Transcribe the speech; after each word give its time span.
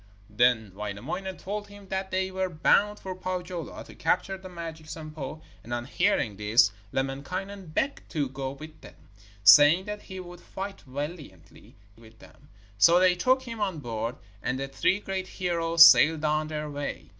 Then 0.31 0.73
Wainamoinen 0.73 1.37
told 1.37 1.67
him 1.67 1.89
that 1.89 2.09
they 2.09 2.31
were 2.31 2.49
bound 2.49 2.97
for 2.99 3.13
Pohjola 3.15 3.83
to 3.83 3.93
capture 3.93 4.35
the 4.35 4.49
magic 4.49 4.87
Sampo, 4.89 5.43
and, 5.63 5.71
on 5.75 5.85
hearing 5.85 6.37
this, 6.37 6.71
Lemminkainen 6.91 7.67
begged 7.71 8.09
to 8.09 8.27
go 8.27 8.49
with 8.49 8.81
them, 8.81 8.95
saying 9.43 9.85
that 9.85 10.01
he 10.01 10.19
would 10.19 10.41
fight 10.41 10.81
valiantly 10.87 11.75
with 11.95 12.17
them. 12.17 12.49
So 12.79 12.99
they 12.99 13.13
took 13.13 13.43
him 13.43 13.61
on 13.61 13.77
board, 13.77 14.15
and 14.41 14.57
the 14.59 14.67
three 14.67 14.99
great 14.99 15.27
heroes 15.27 15.85
sailed 15.85 16.25
on 16.25 16.47
their 16.47 16.67
way. 16.67 17.09